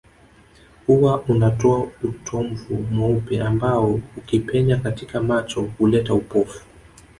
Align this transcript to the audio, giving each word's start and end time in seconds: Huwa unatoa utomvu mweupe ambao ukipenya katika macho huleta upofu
Huwa 0.87 1.21
unatoa 1.27 1.87
utomvu 2.03 2.73
mweupe 2.91 3.41
ambao 3.41 3.99
ukipenya 4.17 4.77
katika 4.77 5.23
macho 5.23 5.61
huleta 5.77 6.13
upofu 6.13 6.61